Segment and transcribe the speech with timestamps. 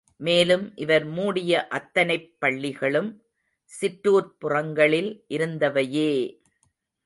[0.19, 3.11] மேலும் இவர் மூடிய அத்தனைப் பள்ளிகளும்
[3.71, 6.11] சிற்றூர்ப் புறங்களில் இருந்தவையே!